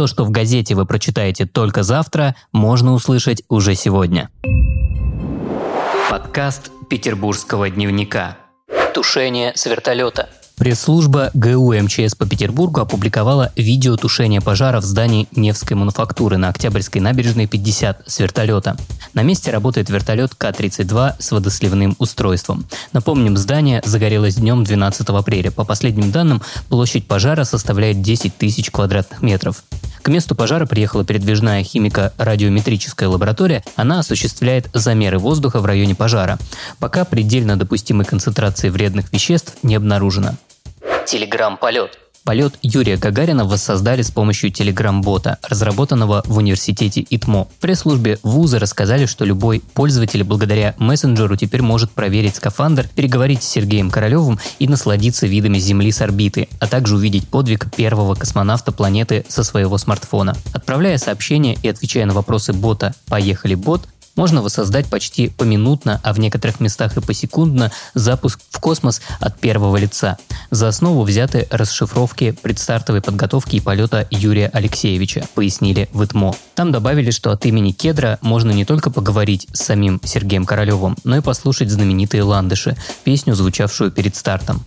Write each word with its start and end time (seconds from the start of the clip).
То, 0.00 0.06
что 0.06 0.24
в 0.24 0.30
газете 0.30 0.74
вы 0.74 0.86
прочитаете 0.86 1.44
только 1.44 1.82
завтра, 1.82 2.34
можно 2.52 2.94
услышать 2.94 3.42
уже 3.50 3.74
сегодня. 3.74 4.30
Подкаст 6.08 6.70
Петербургского 6.88 7.68
дневника. 7.68 8.38
Тушение 8.94 9.52
с 9.54 9.66
вертолета. 9.66 10.30
Пресс-служба 10.56 11.30
ГУ 11.34 11.74
МЧС 11.74 12.14
по 12.14 12.26
Петербургу 12.26 12.80
опубликовала 12.80 13.52
видео 13.56 13.98
тушения 13.98 14.40
пожара 14.40 14.80
в 14.80 14.84
здании 14.84 15.28
Невской 15.36 15.76
мануфактуры 15.76 16.38
на 16.38 16.48
Октябрьской 16.48 17.02
набережной 17.02 17.46
50 17.46 18.02
с 18.06 18.20
вертолета. 18.20 18.78
На 19.12 19.22
месте 19.22 19.50
работает 19.50 19.90
вертолет 19.90 20.34
К-32 20.34 21.16
с 21.18 21.30
водосливным 21.30 21.94
устройством. 21.98 22.64
Напомним, 22.94 23.36
здание 23.36 23.82
загорелось 23.84 24.36
днем 24.36 24.64
12 24.64 25.08
апреля. 25.10 25.50
По 25.50 25.64
последним 25.64 26.10
данным, 26.10 26.40
площадь 26.70 27.06
пожара 27.06 27.44
составляет 27.44 28.00
10 28.00 28.38
тысяч 28.38 28.70
квадратных 28.70 29.20
метров. 29.20 29.62
К 30.02 30.08
месту 30.08 30.34
пожара 30.34 30.66
приехала 30.66 31.04
передвижная 31.04 31.62
химико-радиометрическая 31.62 33.08
лаборатория. 33.08 33.62
Она 33.76 34.00
осуществляет 34.00 34.68
замеры 34.72 35.18
воздуха 35.18 35.60
в 35.60 35.66
районе 35.66 35.94
пожара. 35.94 36.38
Пока 36.78 37.04
предельно 37.04 37.58
допустимой 37.58 38.06
концентрации 38.06 38.70
вредных 38.70 39.12
веществ 39.12 39.54
не 39.62 39.74
обнаружено. 39.76 40.36
Телеграм-полет. 41.06 41.99
Полет 42.24 42.54
Юрия 42.62 42.96
Гагарина 42.96 43.44
воссоздали 43.44 44.02
с 44.02 44.10
помощью 44.10 44.50
телеграм-бота, 44.50 45.38
разработанного 45.42 46.22
в 46.26 46.36
университете 46.36 47.04
ИТМО. 47.08 47.46
В 47.46 47.60
пресс-службе 47.60 48.18
вуза 48.22 48.58
рассказали, 48.58 49.06
что 49.06 49.24
любой 49.24 49.62
пользователь 49.74 50.22
благодаря 50.22 50.74
мессенджеру 50.78 51.36
теперь 51.36 51.62
может 51.62 51.90
проверить 51.90 52.36
скафандр, 52.36 52.88
переговорить 52.94 53.42
с 53.42 53.48
Сергеем 53.48 53.90
Королевым 53.90 54.38
и 54.58 54.68
насладиться 54.68 55.26
видами 55.26 55.58
Земли 55.58 55.90
с 55.90 56.02
орбиты, 56.02 56.48
а 56.60 56.66
также 56.66 56.96
увидеть 56.96 57.26
подвиг 57.26 57.74
первого 57.74 58.14
космонавта 58.14 58.70
планеты 58.70 59.24
со 59.28 59.42
своего 59.42 59.78
смартфона. 59.78 60.36
Отправляя 60.52 60.98
сообщения 60.98 61.56
и 61.62 61.68
отвечая 61.68 62.04
на 62.04 62.12
вопросы 62.12 62.52
бота 62.52 62.94
«Поехали, 63.06 63.54
бот», 63.54 63.88
можно 64.16 64.42
воссоздать 64.42 64.86
почти 64.86 65.28
поминутно, 65.28 66.00
а 66.02 66.12
в 66.12 66.18
некоторых 66.18 66.60
местах 66.60 66.96
и 66.96 67.00
посекундно 67.00 67.72
запуск 67.94 68.40
в 68.50 68.60
космос 68.60 69.00
от 69.18 69.38
первого 69.38 69.76
лица. 69.76 70.18
За 70.50 70.66
основу 70.66 71.02
взяты 71.02 71.46
расшифровки 71.50 72.32
предстартовой 72.32 73.00
подготовки 73.00 73.56
и 73.56 73.60
полета 73.60 74.08
Юрия 74.10 74.48
Алексеевича, 74.48 75.24
пояснили 75.34 75.88
в 75.92 76.02
ИТМО. 76.02 76.34
Там 76.56 76.72
добавили, 76.72 77.12
что 77.12 77.30
от 77.30 77.46
имени 77.46 77.70
Кедра 77.70 78.18
можно 78.20 78.50
не 78.50 78.64
только 78.64 78.90
поговорить 78.90 79.46
с 79.52 79.60
самим 79.60 80.00
Сергеем 80.04 80.44
Королевым, 80.44 80.96
но 81.04 81.16
и 81.16 81.20
послушать 81.20 81.70
знаменитые 81.70 82.24
ландыши, 82.24 82.76
песню, 83.04 83.36
звучавшую 83.36 83.92
перед 83.92 84.16
стартом. 84.16 84.64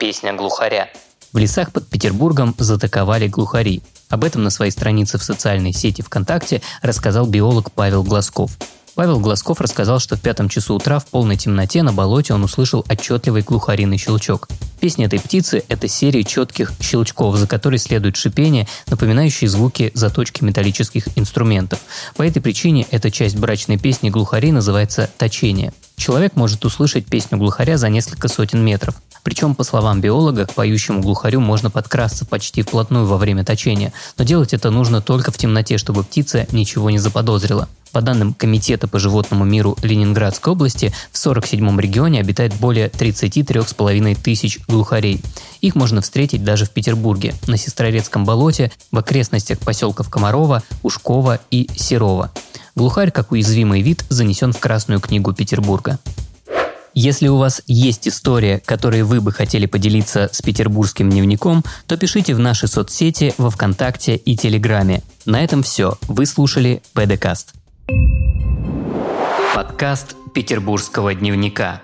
Песня 0.00 0.32
глухаря. 0.32 0.88
В 1.34 1.36
лесах 1.36 1.72
под 1.72 1.86
Петербургом 1.88 2.54
затаковали 2.56 3.28
глухари. 3.28 3.82
Об 4.08 4.24
этом 4.24 4.42
на 4.44 4.50
своей 4.50 4.72
странице 4.72 5.18
в 5.18 5.22
социальной 5.22 5.74
сети 5.74 6.00
ВКонтакте 6.00 6.62
рассказал 6.80 7.26
биолог 7.26 7.70
Павел 7.72 8.02
Глазков. 8.02 8.52
Павел 8.94 9.20
Глазков 9.20 9.60
рассказал, 9.60 10.00
что 10.00 10.16
в 10.16 10.20
пятом 10.20 10.48
часу 10.48 10.74
утра 10.74 10.98
в 10.98 11.06
полной 11.06 11.36
темноте 11.36 11.82
на 11.82 11.92
болоте 11.92 12.32
он 12.32 12.42
услышал 12.42 12.84
отчетливый 12.88 13.42
глухариный 13.42 13.98
щелчок. 13.98 14.48
Песня 14.80 15.06
этой 15.06 15.18
птицы– 15.18 15.64
это 15.68 15.88
серия 15.88 16.22
четких 16.22 16.72
щелчков, 16.80 17.36
за 17.36 17.48
которой 17.48 17.78
следует 17.78 18.16
шипение, 18.16 18.68
напоминающие 18.86 19.50
звуки 19.50 19.90
заточки 19.94 20.44
металлических 20.44 21.08
инструментов. 21.16 21.80
По 22.16 22.22
этой 22.22 22.40
причине 22.40 22.86
эта 22.92 23.10
часть 23.10 23.36
брачной 23.36 23.76
песни 23.76 24.08
глухари 24.08 24.52
называется 24.52 25.10
«точение». 25.18 25.72
Человек 25.96 26.36
может 26.36 26.64
услышать 26.64 27.06
песню 27.06 27.38
глухаря 27.38 27.76
за 27.76 27.88
несколько 27.88 28.28
сотен 28.28 28.64
метров. 28.64 28.94
Причем, 29.28 29.54
по 29.54 29.62
словам 29.62 30.00
биолога, 30.00 30.46
к 30.46 30.54
поющему 30.54 31.02
глухарю 31.02 31.40
можно 31.40 31.70
подкрасться 31.70 32.24
почти 32.24 32.62
вплотную 32.62 33.04
во 33.04 33.18
время 33.18 33.44
точения, 33.44 33.92
но 34.16 34.24
делать 34.24 34.54
это 34.54 34.70
нужно 34.70 35.02
только 35.02 35.30
в 35.30 35.36
темноте, 35.36 35.76
чтобы 35.76 36.02
птица 36.02 36.46
ничего 36.50 36.88
не 36.88 36.98
заподозрила. 36.98 37.68
По 37.92 38.00
данным 38.00 38.32
Комитета 38.32 38.88
по 38.88 38.98
животному 38.98 39.44
миру 39.44 39.76
Ленинградской 39.82 40.54
области, 40.54 40.94
в 41.12 41.16
47-м 41.16 41.78
регионе 41.78 42.20
обитает 42.20 42.54
более 42.54 42.88
33,5 42.88 44.14
тысяч 44.14 44.60
глухарей. 44.66 45.20
Их 45.60 45.74
можно 45.74 46.00
встретить 46.00 46.42
даже 46.42 46.64
в 46.64 46.70
Петербурге, 46.70 47.34
на 47.48 47.58
Сестрорецком 47.58 48.24
болоте, 48.24 48.72
в 48.90 48.96
окрестностях 48.96 49.58
поселков 49.58 50.08
Комарова, 50.08 50.62
Ушкова 50.82 51.38
и 51.50 51.68
Серова. 51.76 52.32
Глухарь, 52.74 53.10
как 53.10 53.30
уязвимый 53.30 53.82
вид, 53.82 54.06
занесен 54.08 54.54
в 54.54 54.58
Красную 54.58 55.00
книгу 55.00 55.34
Петербурга. 55.34 55.98
Если 57.00 57.28
у 57.28 57.36
вас 57.36 57.62
есть 57.68 58.08
история, 58.08 58.58
которой 58.58 59.04
вы 59.04 59.20
бы 59.20 59.30
хотели 59.30 59.66
поделиться 59.66 60.28
с 60.32 60.42
петербургским 60.42 61.08
дневником, 61.08 61.62
то 61.86 61.96
пишите 61.96 62.34
в 62.34 62.40
наши 62.40 62.66
соцсети 62.66 63.34
во 63.38 63.50
Вконтакте 63.50 64.16
и 64.16 64.36
Телеграме. 64.36 65.04
На 65.24 65.44
этом 65.44 65.62
все. 65.62 65.96
Вы 66.08 66.26
слушали 66.26 66.82
ПДКаст. 66.94 67.54
Подкаст 69.54 70.16
Петербургского 70.34 71.14
дневника. 71.14 71.82